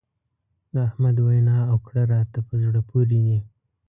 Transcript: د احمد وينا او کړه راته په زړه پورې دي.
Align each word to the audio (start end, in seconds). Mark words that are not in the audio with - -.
د 0.73 0.75
احمد 0.87 1.17
وينا 1.27 1.57
او 1.71 1.77
کړه 1.85 2.03
راته 2.13 2.39
په 2.47 2.53
زړه 2.63 2.81
پورې 2.89 3.19
دي. 3.27 3.39